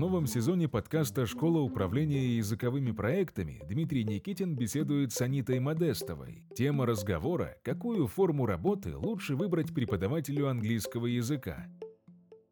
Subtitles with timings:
[0.00, 6.42] новом сезоне подкаста «Школа управления языковыми проектами» Дмитрий Никитин беседует с Анитой Модестовой.
[6.56, 11.66] Тема разговора– какую форму работы лучше выбрать преподавателю английского языка.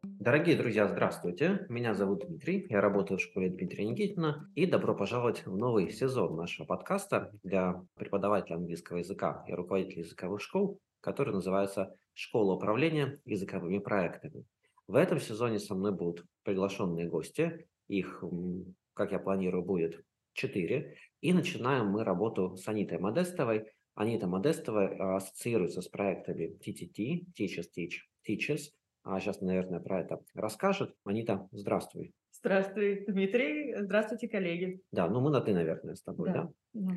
[0.03, 1.65] Дорогие друзья, здравствуйте.
[1.69, 6.35] Меня зовут Дмитрий, я работаю в школе Дмитрия Никитина, и добро пожаловать в новый сезон
[6.35, 13.79] нашего подкаста для преподавателя английского языка и руководителей языковых школ, который называется «Школа управления языковыми
[13.79, 14.45] проектами».
[14.89, 17.67] В этом сезоне со мной будут приглашенные гости.
[17.87, 18.23] Их,
[18.95, 20.03] как я планирую, будет
[20.33, 20.95] четыре.
[21.21, 23.71] И начинаем мы работу с Анитой Модестовой.
[23.93, 27.97] Анита Модестова ассоциируется с проектами TTT, Teachers Teach
[28.27, 28.71] Teachers.
[29.03, 30.95] А сейчас, наверное, про это расскажет.
[31.05, 32.15] Анита, здравствуй.
[32.31, 33.75] Здравствуй, Дмитрий.
[33.75, 34.81] Здравствуйте, коллеги.
[34.91, 36.49] Да, ну мы на «ты», наверное, с тобой, да?
[36.73, 36.95] да?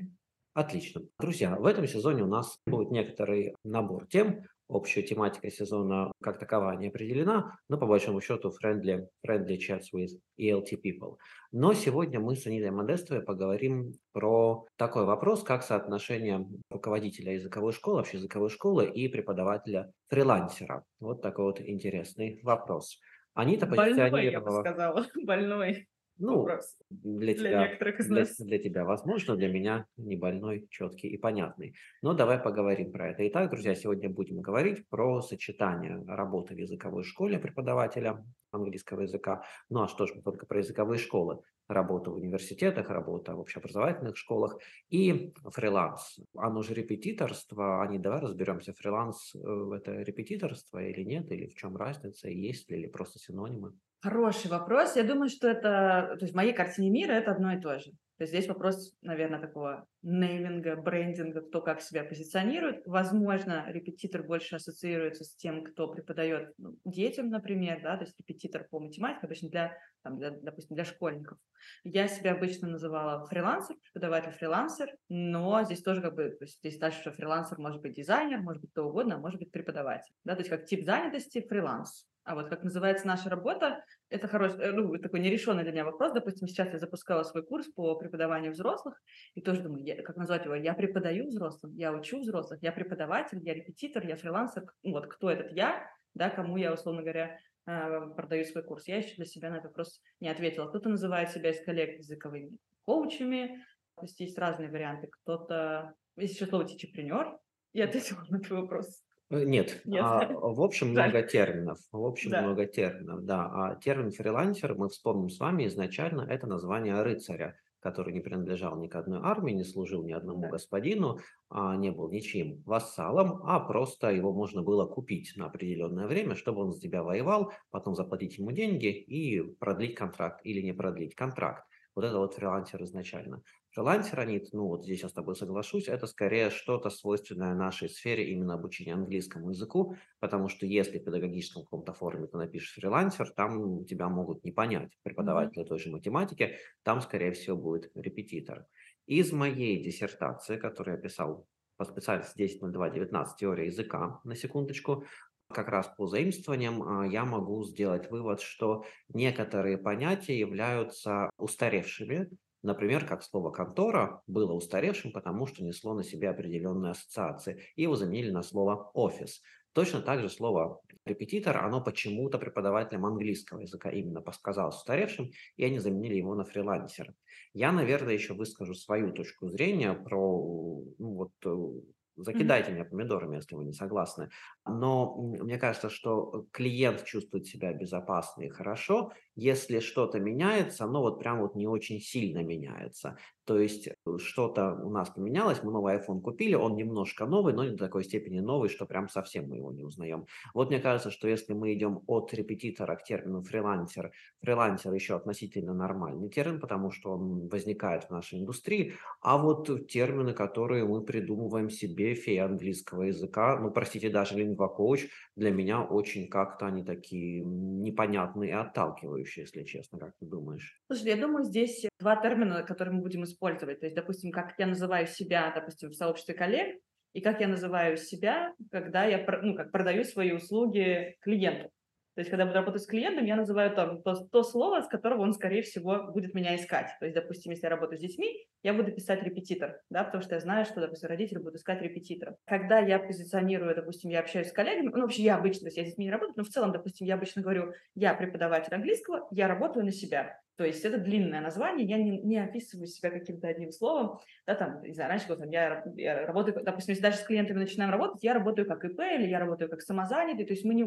[0.55, 1.03] Отлично.
[1.19, 6.73] Друзья, в этом сезоне у нас будет некоторый набор тем, общая тематика сезона как такова
[6.73, 11.17] не определена, но по большому счету friendly, friendly chats with ELT people.
[11.53, 17.99] Но сегодня мы с Анитой Модестовой поговорим про такой вопрос, как соотношение руководителя языковой школы,
[17.99, 20.85] вообще языковой школы и преподавателя-фрилансера.
[21.01, 22.99] Вот такой вот интересный вопрос.
[23.35, 25.07] Анита Больной, я бы сказала.
[25.23, 25.87] Больной.
[26.19, 28.37] Ну, вопрос для, для тебя, некоторых из нас.
[28.37, 31.75] Для, для тебя возможно, для меня не больной, четкий и понятный.
[32.03, 33.27] Но давай поговорим про это.
[33.29, 39.43] Итак, друзья, сегодня будем говорить про сочетание работы в языковой школе преподавателя английского языка.
[39.69, 41.41] Ну а что ж, мы только про языковые школы.
[41.69, 44.59] Работа в университетах, работа в общеобразовательных школах
[44.91, 46.21] и фриланс.
[46.37, 47.83] Оно же репетиторство.
[47.83, 52.71] А не давай разберемся, фриланс э,– это репетиторство или нет, или в чем разница, есть
[52.71, 53.73] ли, или просто синонимы.
[54.03, 54.97] Хороший вопрос.
[54.97, 57.93] Я думаю, что это, то есть в моей картине мира это одно и то же.
[58.19, 62.85] То есть здесь вопрос, наверное, такого нейминга, брендинга, кто как себя позиционирует.
[62.85, 68.67] Возможно, репетитор больше ассоциируется с тем, кто преподает ну, детям, например, да, то есть репетитор
[68.69, 71.39] по математике, обычно для, там, для, допустим, для школьников.
[71.85, 77.01] Я себя обычно называла фрилансер, преподаватель-фрилансер, но здесь тоже как бы, то есть здесь дальше,
[77.01, 80.13] что фрилансер может быть дизайнер, может быть кто угодно, а может быть преподаватель.
[80.25, 82.09] Да, то есть как тип занятости фриланс.
[82.25, 86.13] А вот как называется наша работа, это хороший, э, ну, такой нерешенный для меня вопрос.
[86.13, 89.01] Допустим, сейчас я запускала свой курс по преподаванию взрослых,
[89.35, 90.55] и тоже думаю, я, как назвать его?
[90.55, 94.65] Я преподаю взрослым, я учу взрослых, я преподаватель, я репетитор, я фрилансер.
[94.85, 98.87] Ну, вот кто этот я, да, кому я, условно говоря, э, продаю свой курс.
[98.87, 100.69] Я еще для себя на этот вопрос не ответила.
[100.69, 103.65] Кто-то называет себя из коллег языковыми коучами,
[103.97, 105.09] то есть есть разные варианты.
[105.09, 107.37] Кто-то, есть еще слово тичепренер,
[107.73, 109.03] я ответила на твой вопрос.
[109.33, 110.03] Э, нет, Нет.
[110.05, 112.43] А, в общем много терминов, в общем да.
[112.43, 113.51] много терминов, да.
[113.53, 118.89] А термин фрилансер, мы вспомним с вами, изначально это название рыцаря, который не принадлежал ни
[118.89, 120.49] к одной армии, не служил ни одному да.
[120.51, 126.35] господину, а не был ничьим вассалом, а просто его можно было купить на определенное время,
[126.35, 131.15] чтобы он за тебя воевал, потом заплатить ему деньги и продлить контракт или не продлить
[131.15, 131.65] контракт.
[131.95, 133.43] Вот это вот фрилансер изначально.
[133.73, 138.31] Фрилансер, они, ну вот здесь я с тобой соглашусь, это скорее что-то свойственное нашей сфере
[138.31, 143.87] именно обучения английскому языку, потому что если в педагогическом каком-то форуме ты напишешь фрилансер, там
[143.87, 145.69] тебя могут не понять преподаватели mm-hmm.
[145.69, 148.67] той же математики, там, скорее всего, будет репетитор.
[149.07, 151.47] Из моей диссертации, которую я писал
[151.79, 155.07] по специальности 10.02.19 теория языка, на секундочку,
[155.49, 162.29] как раз по заимствованиям а, я могу сделать вывод, что некоторые понятия являются устаревшими,
[162.63, 167.97] Например, как слово «контора» было устаревшим, потому что несло на себе определенные ассоциации, и его
[167.97, 169.43] заменили на слово «офис».
[169.73, 175.79] Точно так же слово «репетитор», оно почему-то преподавателям английского языка именно подсказалось устаревшим, и они
[175.79, 177.15] заменили его на фрилансера.
[177.53, 181.81] Я, наверное, еще выскажу свою точку зрения про ну, вот, э,
[182.17, 182.75] Закидайте mm-hmm.
[182.75, 184.29] меня помидорами, если вы не согласны.
[184.67, 191.19] Но мне кажется, что клиент чувствует себя безопасно и хорошо, если что-то меняется, но вот
[191.19, 193.17] прям вот не очень сильно меняется.
[193.45, 197.65] То есть э, что-то у нас поменялось, мы новый iPhone купили, он немножко новый, но
[197.65, 200.27] не до такой степени новый, что прям совсем мы его не узнаем.
[200.55, 204.13] Вот мне кажется, что если мы идем от репетитора к термину фрилансер,
[204.43, 210.35] фрилансер еще относительно нормальный термин, потому что он возникает в нашей индустрии, а вот термины,
[210.35, 216.67] которые мы придумываем себе, фея английского языка, ну, простите, даже лингва-коуч, для меня очень как-то
[216.67, 220.81] они такие непонятные и отталкивающие, если честно, как ты думаешь?
[220.87, 223.81] Слушай, я думаю, здесь два термина, которые мы будем использовать.
[223.81, 226.81] То есть, допустим, как я называю себя, допустим, в сообществе коллег,
[227.13, 231.71] и как я называю себя, когда я ну, как продаю свои услуги клиенту.
[232.15, 235.23] То есть, когда буду работать с клиентом, я называю там то, то слово, с которого
[235.23, 236.91] он, скорее всего, будет меня искать.
[237.01, 240.35] То есть, допустим, если я работаю с детьми, я буду писать репетитор, да, потому что
[240.35, 242.37] я знаю, что, допустим, родители будут искать репетитора.
[242.45, 245.85] Когда я позиционирую, допустим, я общаюсь с коллегами, ну, вообще я обычно, то есть я
[245.85, 249.49] с детьми не работаю, но в целом, допустим, я обычно говорю, я преподаватель английского, я
[249.49, 250.39] работаю на себя.
[250.63, 254.21] То есть это длинное название, я не, не описываю себя каким-то одним словом.
[254.47, 257.91] Да, там, не знаю, раньше там, я, я работаю, допустим, если даже с клиентами начинаем
[257.91, 260.47] работать, я работаю как ИП или я работаю как самозанятый.
[260.47, 260.85] То есть мы не,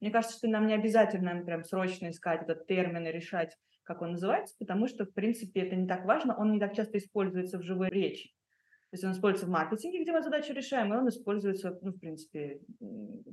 [0.00, 4.12] мне кажется, что нам не обязательно прям срочно искать этот термин и решать, как он
[4.12, 7.62] называется, потому что, в принципе, это не так важно, он не так часто используется в
[7.62, 8.30] живой речи.
[8.90, 12.00] То есть он используется в маркетинге, где мы задачу решаем, и он используется, ну, в
[12.00, 12.60] принципе,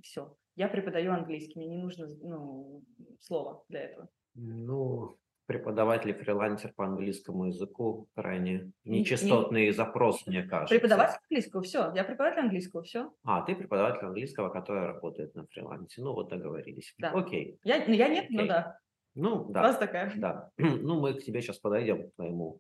[0.04, 0.38] все.
[0.56, 2.84] Я преподаю английский, мне не нужно ну,
[3.22, 4.08] слово для этого.
[4.36, 5.18] Ну,
[5.50, 10.76] преподаватель фрилансер по английскому языку крайне нечастотный не, запрос, мне кажется.
[10.76, 11.92] Преподаватель английского, все.
[11.96, 13.12] Я преподаватель английского, все.
[13.24, 16.04] А, ты преподаватель английского, который работает на фрилансе.
[16.04, 16.94] Ну, вот договорились.
[17.00, 17.10] Да.
[17.14, 17.58] Окей.
[17.64, 18.42] Я, ну, я нет, ну Окей.
[18.42, 18.80] ну да.
[19.16, 19.62] Ну, да.
[19.64, 20.14] Раз такая.
[20.18, 20.52] Да.
[20.60, 22.60] Ну, мы к тебе сейчас подойдем, к твоему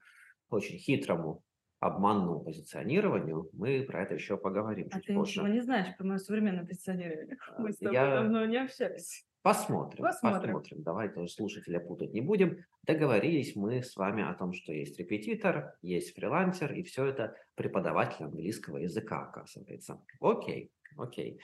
[0.49, 1.43] очень хитрому
[1.79, 3.51] обманному позиционированию.
[3.53, 5.41] Мы про это еще поговорим а чуть ты позже.
[5.41, 7.37] ничего не знаешь про мое современное позиционирование.
[7.59, 8.15] Мы с тобой я...
[8.15, 9.27] давно не общались.
[9.41, 10.53] Посмотрим, посмотрим.
[10.55, 10.83] посмотрим.
[10.83, 12.57] Давай тоже слушателя путать не будем.
[12.83, 18.25] Договорились мы с вами о том, что есть репетитор, есть фрилансер, и все это преподаватель
[18.25, 20.01] английского языка, оказывается.
[20.19, 21.39] Окей, окей.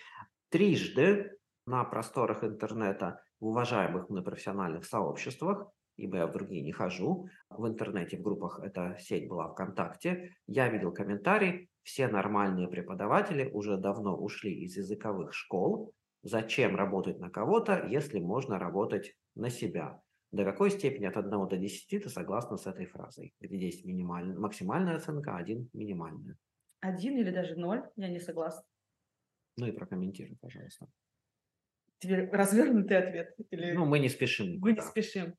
[0.49, 7.29] Трижды на просторах интернета в уважаемых мной профессиональных сообществах, ибо я в другие не хожу,
[7.49, 13.77] в интернете, в группах эта сеть была ВКонтакте, я видел комментарий, все нормальные преподаватели уже
[13.77, 15.93] давно ушли из языковых школ,
[16.25, 20.01] Зачем работать на кого-то, если можно работать на себя?
[20.31, 23.35] До какой степени от 1 до 10 ты согласна с этой фразой?
[23.39, 26.35] Где 10 минимальная, максимальная оценка, 1 минимальная.
[26.79, 28.63] Один или даже ноль, я не согласна.
[29.57, 30.87] Ну и прокомментируй, пожалуйста.
[31.99, 33.35] Тебе развернутый ответ?
[33.51, 33.73] Или...
[33.73, 34.59] Ну, мы не спешим.
[34.59, 35.35] Мы не спешим.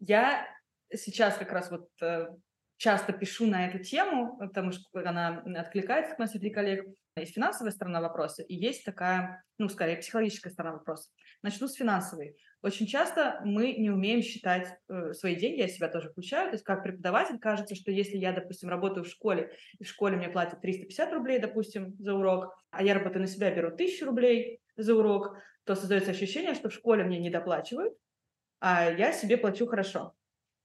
[0.00, 0.48] Я
[0.92, 2.26] сейчас как раз вот э,
[2.76, 6.86] часто пишу на эту тему, потому что она откликается к нам среди коллег.
[7.16, 11.10] Есть финансовая сторона вопроса и есть такая, ну, скорее, психологическая сторона вопроса.
[11.42, 12.36] Начну с финансовой.
[12.60, 16.48] Очень часто мы не умеем считать э, свои деньги, я себя тоже включаю.
[16.48, 20.16] То есть как преподаватель кажется, что если я, допустим, работаю в школе, и в школе
[20.16, 24.60] мне платят 350 рублей, допустим, за урок, а я работаю на себя, беру 1000 рублей
[24.76, 27.94] за урок, то создается ощущение, что в школе мне не доплачивают,
[28.60, 30.14] а я себе плачу хорошо.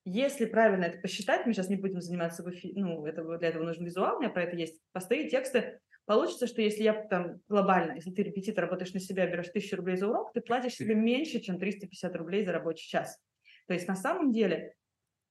[0.06, 2.44] Если правильно это посчитать, мы сейчас не будем заниматься,
[2.74, 5.80] ну, это, для этого нужен визуал, у меня про это есть посты, тексты,
[6.10, 9.96] Получится, что если я там глобально, если ты репетитор, работаешь на себя, берешь 1000 рублей
[9.96, 13.20] за урок, ты платишь себе меньше, чем 350 рублей за рабочий час.
[13.68, 14.74] То есть на самом деле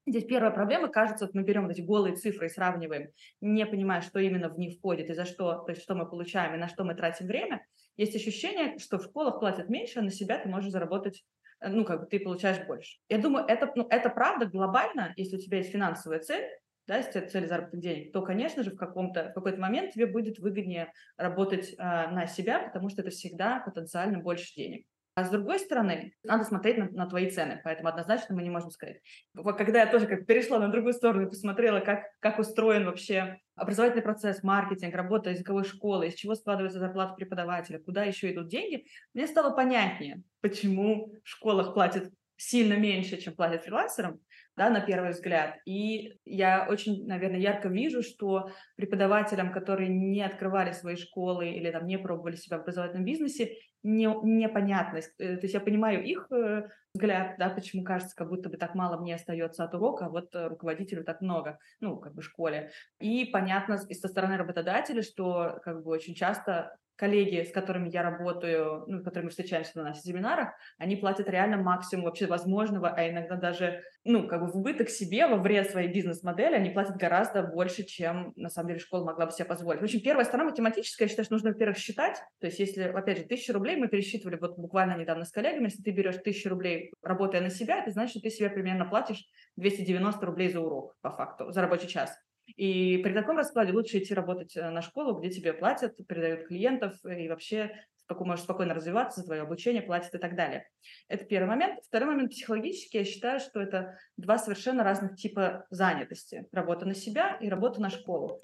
[0.07, 3.11] Здесь первая проблема, кажется, вот мы берем вот эти голые цифры и сравниваем,
[3.43, 6.55] не понимая, что именно в них входит и за что, то есть что мы получаем
[6.55, 7.67] и на что мы тратим время.
[7.99, 11.25] Есть ощущение, что в школах платят меньше, а на себя ты можешь заработать
[11.61, 12.99] ну, как бы ты получаешь больше.
[13.09, 16.45] Я думаю, это, ну, это правда глобально, если у тебя есть финансовая цель,
[16.87, 20.07] да, если это цель заработных денег, то, конечно же, в, каком-то, в какой-то момент тебе
[20.07, 24.87] будет выгоднее работать э, на себя, потому что это всегда потенциально больше денег.
[25.19, 28.71] А с другой стороны, надо смотреть на, на твои цены, поэтому однозначно мы не можем
[28.71, 29.01] сказать.
[29.35, 34.05] Когда я тоже как перешла на другую сторону и посмотрела, как, как устроен вообще образовательный
[34.05, 39.27] процесс, маркетинг, работа языковой школы, из чего складывается зарплата преподавателя, куда еще идут деньги, мне
[39.27, 44.21] стало понятнее, почему в школах платят сильно меньше, чем платят фрилансерам,
[44.59, 45.57] да, на первый взгляд.
[45.65, 51.87] И я очень, наверное, ярко вижу, что преподавателям, которые не открывали свои школы или там
[51.87, 55.15] не пробовали себя в образовательном бизнесе, не, непонятность.
[55.19, 58.75] Э, то есть я понимаю их э, взгляд, да, почему кажется, как будто бы так
[58.75, 62.25] мало мне остается от урока, а вот э, руководителю так много, ну, как бы в
[62.25, 62.71] школе.
[63.01, 68.03] И понятно и со стороны работодателя, что как бы очень часто коллеги, с которыми я
[68.03, 72.89] работаю, ну, с которыми мы встречаемся на наших семинарах, они платят реально максимум вообще возможного,
[72.89, 76.97] а иногда даже, ну, как бы в убыток себе, во вред своей бизнес-модели, они платят
[76.97, 79.81] гораздо больше, чем, на самом деле, школа могла бы себе позволить.
[79.81, 83.19] В общем, первая сторона математическая, я считаю, что нужно, во-первых, считать, то есть если, опять
[83.19, 86.93] же, тысяча рублей мы пересчитывали вот буквально недавно с коллегами, если ты берешь тысячу рублей,
[87.03, 89.25] работая на себя, это значит, что ты себе примерно платишь
[89.57, 92.11] 290 рублей за урок, по факту, за рабочий час.
[92.57, 96.95] И при таком раскладе лучше идти работать э, на школу, где тебе платят, передают клиентов
[97.05, 97.73] и вообще
[98.21, 100.67] можешь спокойно развиваться, за твое обучение платят и так далее.
[101.09, 101.81] Это первый момент.
[101.87, 102.99] Второй момент психологически.
[102.99, 106.47] Я считаю, что это два совершенно разных типа занятости.
[106.53, 108.41] Работа на себя и работа на школу.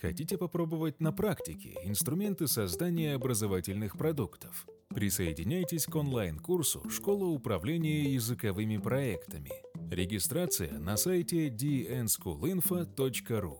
[0.00, 4.66] Хотите попробовать на практике инструменты создания образовательных продуктов?
[4.94, 9.50] Присоединяйтесь к онлайн-курсу «Школа управления языковыми проектами».
[9.90, 13.58] Регистрация на сайте dnschoolinfo.ru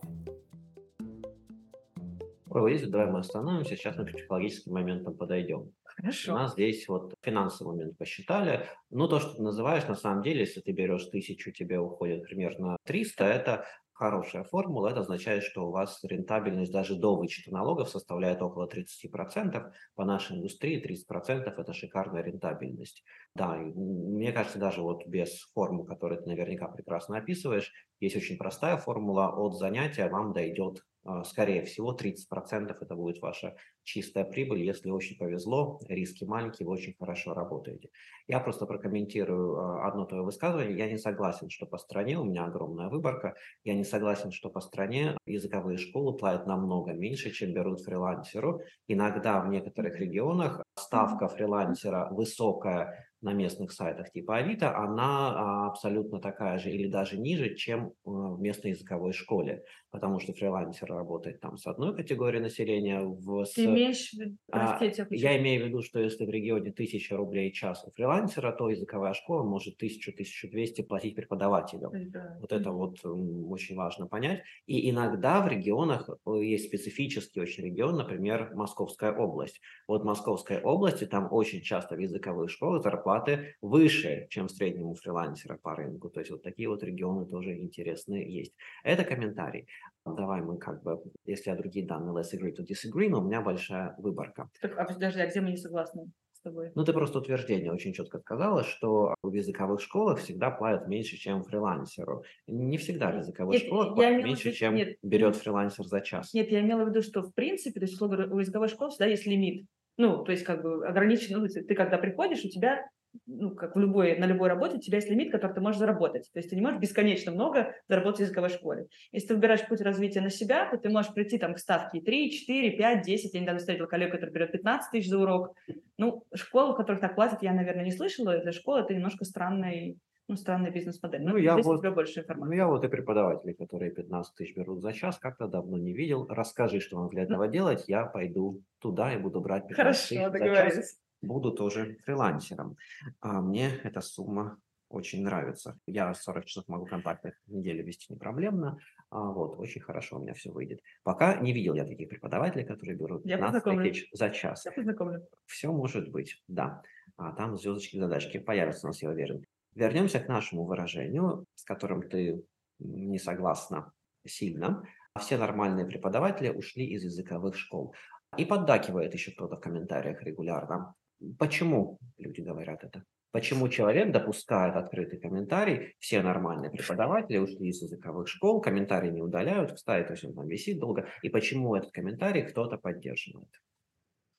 [2.51, 5.71] Ой, давай мы остановимся, сейчас мы к психологическим моментам подойдем.
[5.83, 6.33] Хорошо.
[6.33, 8.67] У нас здесь вот финансовый момент посчитали.
[8.91, 12.77] Ну, то, что ты называешь, на самом деле, если ты берешь тысячу, тебе уходит примерно
[12.85, 13.65] 300, это
[13.99, 19.73] хорошая формула, это означает, что у вас рентабельность даже до вычета налогов составляет около 30%.
[19.95, 23.03] По нашей индустрии 30% это шикарная рентабельность.
[23.35, 28.77] Да, мне кажется, даже вот без формул, которые ты наверняка прекрасно описываешь, есть очень простая
[28.77, 30.81] формула, от занятия вам дойдет
[31.23, 34.63] скорее всего, 30% это будет ваша чистая прибыль.
[34.63, 37.89] Если очень повезло, риски маленькие, вы очень хорошо работаете.
[38.27, 40.77] Я просто прокомментирую а, одно твое высказывание.
[40.77, 44.59] Я не согласен, что по стране, у меня огромная выборка, я не согласен, что по
[44.61, 48.61] стране языковые школы платят намного меньше, чем берут фрилансеру.
[48.87, 56.21] Иногда в некоторых регионах ставка фрилансера высокая, на местных сайтах типа Авито, она а, абсолютно
[56.21, 61.41] такая же или даже ниже, чем э, в местной языковой школе, потому что фрилансер работает
[61.41, 63.01] там с одной категорией населения.
[63.01, 66.29] В, Ты имеешь в виду, а, простите, я, я имею в виду, что если в
[66.29, 71.91] регионе 1000 рублей в час у фрилансера, то языковая школа может 1000-1200 платить преподавателю.
[71.93, 72.37] Да.
[72.39, 74.43] Вот это вот очень важно понять.
[74.65, 79.59] И иногда в регионах э, есть специфический очень регион, например, Московская область.
[79.89, 84.87] Вот Московской области там очень часто в языковых школах зарплата зарплаты выше, чем в среднем
[84.87, 86.09] у фрилансера по рынку.
[86.09, 88.53] То есть вот такие вот регионы тоже интересные есть.
[88.83, 89.67] Это комментарий.
[90.05, 93.41] Давай мы как бы, если я другие данные, let's agree to disagree, но у меня
[93.41, 94.49] большая выборка.
[94.61, 96.11] Так, а подожди, а где мы не согласны?
[96.31, 96.71] с тобой.
[96.73, 101.43] Ну, ты просто утверждение очень четко сказала, что в языковых школах всегда платят меньше, чем
[101.43, 102.23] фрилансеру.
[102.47, 106.33] Не всегда в языковых нет, школах платят меньше, виду, чем нет, берет фрилансер за час.
[106.33, 109.25] Нет, я имела в виду, что в принципе, то есть у языковой школы всегда есть
[109.25, 109.67] лимит.
[109.99, 112.87] Ну, то есть как бы ограничен, ну, ты когда приходишь, у тебя
[113.25, 116.29] ну, как в любой, на любой работе, у тебя есть лимит, который ты можешь заработать.
[116.33, 118.87] То есть ты не можешь бесконечно много заработать в языковой школе.
[119.11, 122.31] Если ты выбираешь путь развития на себя, то ты можешь прийти там к ставке 3,
[122.31, 123.33] 4, 5, 10.
[123.33, 125.55] Я недавно встретила коллегу, который берет 15 тысяч за урок.
[125.97, 128.37] Ну, школу, в которых так платят, я, наверное, не слышала.
[128.37, 129.97] Для школы это немножко странный
[130.27, 131.23] ну, странная бизнес-модель.
[131.23, 132.51] Ну, я вот, больше информации.
[132.51, 136.27] Ну, я вот и преподаватели, которые 15 тысяч берут за час, как-то давно не видел.
[136.29, 140.31] Расскажи, что вам для этого ну, делать, я пойду туда и буду брать 15 Хорошо,
[140.31, 142.77] тысяч за час буду тоже фрилансером.
[143.21, 144.57] А мне эта сумма
[144.89, 145.77] очень нравится.
[145.85, 148.77] Я 40 часов могу контактных в неделю вести не проблемно.
[149.11, 150.81] А вот, очень хорошо у меня все выйдет.
[151.03, 154.65] Пока не видел я таких преподавателей, которые берут 15 тысяч за час.
[154.65, 155.27] Я познакомлю.
[155.45, 156.81] Все может быть, да.
[157.17, 159.45] А там звездочки задачки появятся у нас, я уверен.
[159.75, 162.43] Вернемся к нашему выражению, с которым ты
[162.79, 163.91] не согласна
[164.25, 164.83] сильно.
[165.19, 167.93] Все нормальные преподаватели ушли из языковых школ.
[168.37, 170.93] И поддакивает еще кто-то в комментариях регулярно.
[171.37, 173.03] Почему люди говорят это?
[173.31, 179.73] Почему человек допускает открытый комментарий, все нормальные преподаватели ушли из языковых школ, комментарии не удаляют,
[179.73, 183.49] кстати, то есть он там висит долго, и почему этот комментарий кто-то поддерживает?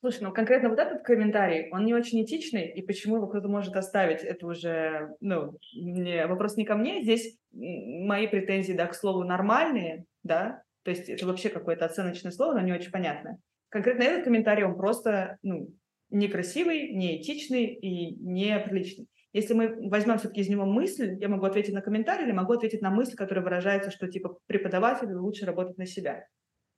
[0.01, 3.77] Слушай, ну конкретно вот этот комментарий, он не очень этичный, и почему его кто-то может
[3.77, 9.23] оставить, это уже, ну, не, вопрос не ко мне, здесь мои претензии, да, к слову,
[9.23, 13.39] нормальные, да, то есть это вообще какое-то оценочное слово, но не очень понятное.
[13.69, 15.69] Конкретно этот комментарий, он просто, ну,
[16.11, 19.07] некрасивый, неэтичный и неприличный.
[19.33, 22.83] Если мы возьмем все-таки из него мысль, я могу ответить на комментарий или могу ответить
[22.83, 26.27] на мысль, которая выражается, что типа преподавателю лучше работать на себя.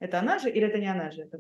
[0.01, 1.23] Это она же или это не она же?
[1.23, 1.39] Это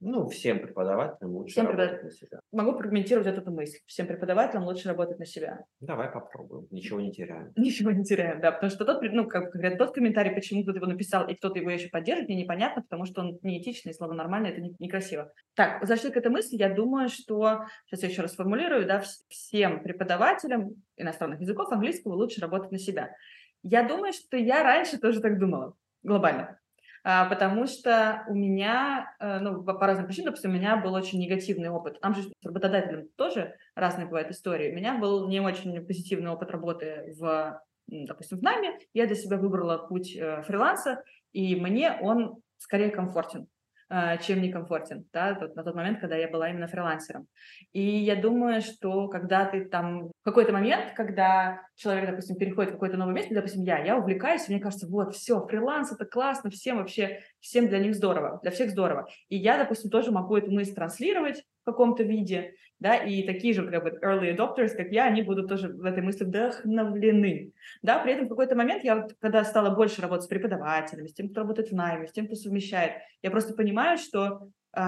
[0.00, 2.04] ну, всем преподавателям лучше всем работать преподав...
[2.04, 2.40] на себя.
[2.52, 3.78] Могу прокомментировать эту мысль.
[3.86, 5.64] Всем преподавателям лучше работать на себя.
[5.80, 6.66] Давай попробуем.
[6.70, 7.52] Ничего не теряем.
[7.56, 8.52] Ничего не теряем, да.
[8.52, 11.70] Потому что тот, ну, как говорят, тот комментарий, почему кто-то его написал, и кто-то его
[11.70, 15.32] еще поддержит, мне непонятно, потому что он неэтичный, слово нормально, это некрасиво.
[15.54, 19.82] Так, зашли к этой мысли, я думаю, что, сейчас я еще раз формулирую, да, всем
[19.82, 23.14] преподавателям иностранных языков английского лучше работать на себя.
[23.62, 26.60] Я думаю, что я раньше тоже так думала, глобально.
[27.08, 31.20] А, потому что у меня, э, ну, по разным причинам, допустим, у меня был очень
[31.20, 32.00] негативный опыт.
[32.00, 34.72] Там же с работодателем тоже разные бывают истории.
[34.72, 38.70] У меня был не очень позитивный опыт работы в, допустим, в НАМИ.
[38.92, 43.46] Я для себя выбрала путь э, фриланса, и мне он скорее комфортен.
[43.88, 47.28] А, чем некомфортен, да, на тот момент, когда я была именно фрилансером.
[47.72, 52.72] И я думаю, что когда ты там, в какой-то момент, когда человек, допустим, переходит в
[52.74, 56.50] какое-то новое место, допустим, я, я увлекаюсь, и мне кажется, вот, все, фриланс, это классно,
[56.50, 59.08] всем вообще, всем для них здорово, для всех здорово.
[59.28, 63.82] И я, допустим, тоже могу эту мысль транслировать каком-то виде, да, и такие же как
[63.82, 68.26] бы early adopters, как я, они будут тоже в этой мысли вдохновлены, да, при этом
[68.26, 71.70] в какой-то момент я, вот, когда стала больше работать с преподавателями, с тем, кто работает
[71.70, 74.80] в найме, с тем, кто совмещает, я просто понимаю, что э,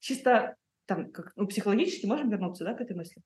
[0.00, 0.56] чисто
[0.86, 3.22] там, как, ну, психологически можем вернуться, да, к этой мысли,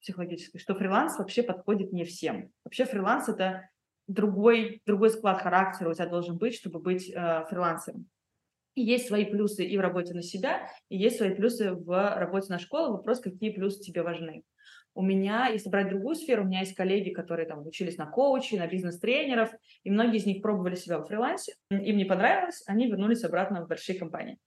[0.00, 2.50] психологически, что фриланс вообще подходит не всем.
[2.64, 3.68] Вообще фриланс– это
[4.06, 8.06] другой, другой склад характера у тебя должен быть, чтобы быть э, фрилансером.
[8.82, 12.58] Есть свои плюсы и в работе на себя, и есть свои плюсы в работе на
[12.58, 12.92] школу.
[12.92, 14.42] Вопрос, какие плюсы тебе важны.
[14.94, 18.58] У меня, если брать другую сферу, у меня есть коллеги, которые там учились на коучей,
[18.58, 19.50] на бизнес-тренеров,
[19.84, 23.68] и многие из них пробовали себя в фрилансе, им не понравилось, они вернулись обратно в
[23.68, 24.38] большие компании.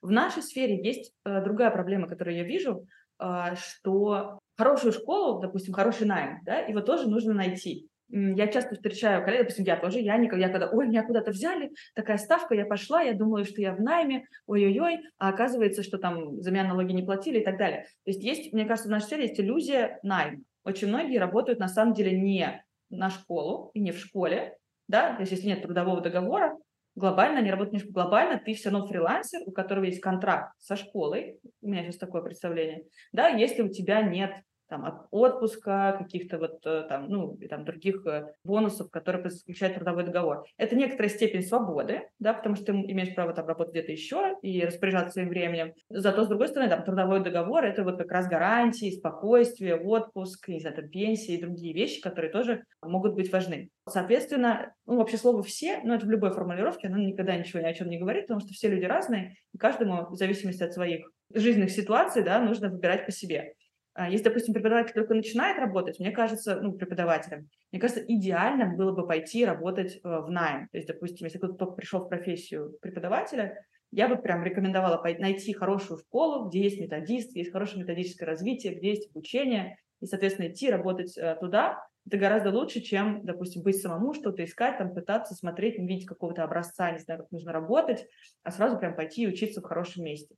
[0.00, 2.86] В нашей сфере есть э, другая проблема, которую я вижу,
[3.20, 9.24] э, что хорошую школу, допустим, хороший найм, да, его тоже нужно найти я часто встречаю
[9.24, 12.66] коллег, допустим, я тоже, я никогда, я когда, ой, меня куда-то взяли, такая ставка, я
[12.66, 16.92] пошла, я думаю, что я в найме, ой-ой-ой, а оказывается, что там за меня налоги
[16.92, 17.84] не платили и так далее.
[18.04, 20.42] То есть есть, мне кажется, в нашей сфере есть иллюзия найма.
[20.64, 24.56] Очень многие работают на самом деле не на школу и не в школе,
[24.88, 26.56] да, то есть если нет трудового договора,
[26.94, 31.38] глобально они работают не глобально, ты все равно фрилансер, у которого есть контракт со школой,
[31.62, 34.34] у меня сейчас такое представление, да, если у тебя нет
[34.72, 39.74] там, от отпуска, каких-то вот э, там, ну, и там других э, бонусов, которые заключает
[39.74, 40.46] трудовой договор.
[40.56, 44.64] Это некоторая степень свободы, да, потому что ты имеешь право там работать где-то еще и
[44.64, 45.74] распоряжаться своим временем.
[45.90, 50.60] Зато, с другой стороны, там, трудовой договор– это вот как раз гарантии, спокойствие, отпуск, не
[50.60, 53.68] знаю, там, пенсии и другие вещи, которые тоже могут быть важны.
[53.86, 57.66] Соответственно, ну, вообще слово «все», но ну, это в любой формулировке, оно никогда ничего ни
[57.66, 61.04] о чем не говорит, потому что все люди разные, и каждому, в зависимости от своих
[61.34, 63.54] жизненных ситуаций, да, нужно выбирать по себе.
[63.94, 68.92] А, если, допустим, преподаватель только начинает работать, мне кажется, ну, преподавателем, мне кажется, идеально было
[68.92, 70.68] бы пойти работать э, в найм.
[70.68, 75.52] То есть, допустим, если кто-то только пришел в профессию преподавателя, я бы прям рекомендовала найти
[75.52, 80.70] хорошую школу, где есть методист, есть хорошее методическое развитие, где есть обучение, и, соответственно, идти
[80.70, 81.78] работать э, туда.
[82.06, 86.42] Это гораздо лучше, чем, допустим, быть самому, что-то искать, там, пытаться смотреть, не видеть какого-то
[86.42, 88.06] образца, не знаю, как нужно работать,
[88.42, 90.34] а сразу прям пойти и учиться в хорошем месте.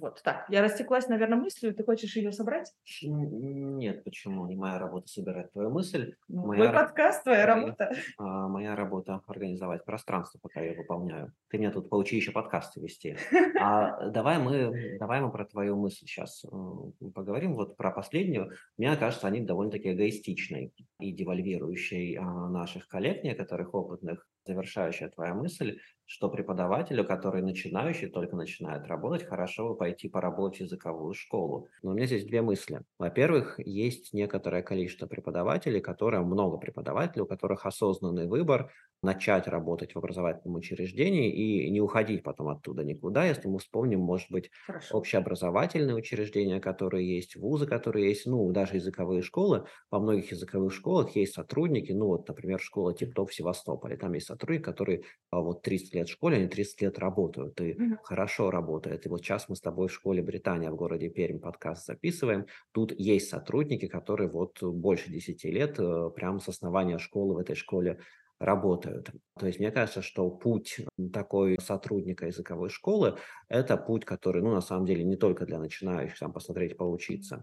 [0.00, 0.46] Вот так.
[0.48, 1.74] Я растеклась, наверное, мыслью.
[1.74, 2.72] Ты хочешь ее собрать?
[3.02, 4.46] Нет, почему?
[4.46, 6.14] Не моя работа собирать твою мысль.
[6.28, 7.92] Ну, моя мой подкаст, твоя работа.
[8.18, 11.32] А, моя работа организовать пространство, пока я выполняю.
[11.50, 13.16] Ты меня тут поучи еще подкасты вести.
[13.60, 17.54] А давай мы, давай мы про твою мысль сейчас э, поговорим.
[17.54, 18.50] Вот про последнюю.
[18.76, 24.26] Мне кажется, они довольно-таки эгоистичной и девальвирующей а, наших коллег, некоторых опытных.
[24.46, 30.62] Завершающая твоя мысль, что преподавателю, который начинающий, только начинает работать, хорошо бы пойти поработать в
[30.62, 31.68] языковую школу.
[31.82, 32.82] Но у меня здесь две мысли.
[32.98, 38.70] Во-первых, есть некоторое количество преподавателей, которые, много преподавателей, у которых осознанный выбор
[39.02, 43.26] начать работать в образовательном учреждении и не уходить потом оттуда никуда.
[43.26, 44.96] Если мы вспомним, может быть, Хорошо.
[44.98, 49.66] общеобразовательные учреждения, которые есть, вузы, которые есть, ну, даже языковые школы.
[49.90, 53.96] Во многих языковых школах есть сотрудники, ну, вот, например, школа Типтоп в Севастополе.
[53.96, 57.72] Там есть сотрудник, который а, вот 30 лет в школе, они 30 лет работают, и
[57.72, 57.98] mm-hmm.
[58.02, 59.06] хорошо работают.
[59.06, 62.46] И вот сейчас мы с тобой в школе Британия в городе Пермь подкаст записываем.
[62.72, 67.56] Тут есть сотрудники, которые вот больше 10 лет э, прямо с основания школы в этой
[67.56, 67.98] школе
[68.38, 69.10] работают.
[69.38, 70.80] То есть мне кажется, что путь
[71.12, 76.18] такой сотрудника языковой школы– это путь, который, ну, на самом деле, не только для начинающих,
[76.18, 77.42] там, посмотреть, поучиться.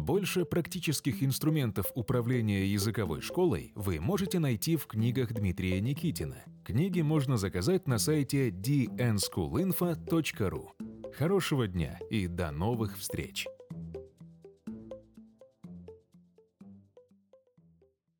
[0.00, 6.42] Больше практических инструментов управления языковой школой вы можете найти в книгах Дмитрия Никитина.
[6.64, 10.68] Книги можно заказать на сайте dnschoolinfo.ru.
[11.12, 13.46] Хорошего дня и до новых встреч!